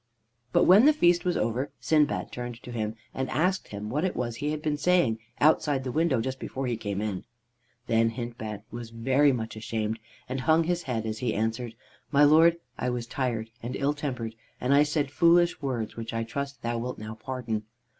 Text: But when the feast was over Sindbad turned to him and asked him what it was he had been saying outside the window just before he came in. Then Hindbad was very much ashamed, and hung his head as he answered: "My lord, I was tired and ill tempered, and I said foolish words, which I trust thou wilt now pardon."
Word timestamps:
But 0.51 0.63
when 0.63 0.85
the 0.87 0.93
feast 0.93 1.25
was 1.25 1.37
over 1.37 1.69
Sindbad 1.79 2.31
turned 2.31 2.63
to 2.63 2.71
him 2.71 2.95
and 3.13 3.29
asked 3.29 3.67
him 3.67 3.87
what 3.91 4.03
it 4.03 4.15
was 4.15 4.37
he 4.37 4.49
had 4.49 4.59
been 4.63 4.75
saying 4.79 5.19
outside 5.39 5.83
the 5.83 5.91
window 5.91 6.21
just 6.21 6.39
before 6.39 6.65
he 6.65 6.75
came 6.75 7.01
in. 7.01 7.23
Then 7.85 8.09
Hindbad 8.09 8.63
was 8.71 8.89
very 8.89 9.31
much 9.31 9.55
ashamed, 9.55 9.99
and 10.27 10.39
hung 10.41 10.63
his 10.63 10.81
head 10.81 11.05
as 11.05 11.19
he 11.19 11.35
answered: 11.35 11.75
"My 12.09 12.23
lord, 12.23 12.57
I 12.79 12.89
was 12.89 13.05
tired 13.05 13.51
and 13.61 13.75
ill 13.75 13.93
tempered, 13.93 14.33
and 14.59 14.73
I 14.73 14.81
said 14.81 15.11
foolish 15.11 15.61
words, 15.61 15.95
which 15.95 16.15
I 16.15 16.23
trust 16.23 16.63
thou 16.63 16.79
wilt 16.79 16.97
now 16.97 17.13
pardon." 17.13 17.65